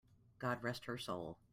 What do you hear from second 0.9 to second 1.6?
soul!